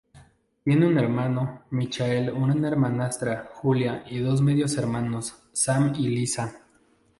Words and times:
Tiene 0.63 0.87
un 0.87 0.97
hermano, 0.97 1.61
Michael, 1.69 2.31
una 2.31 2.67
hermanastra, 2.67 3.51
Julia, 3.53 4.03
y 4.09 4.17
dos 4.17 4.41
medios 4.41 4.75
hermanos, 4.79 5.35
Sam 5.53 5.93
y 5.95 6.07
Liza. 6.07 6.55